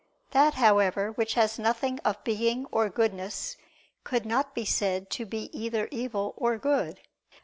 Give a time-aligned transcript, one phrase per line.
[0.31, 3.55] That, however, which has nothing of being or goodness,
[4.03, 7.01] could not be said to be either evil or good.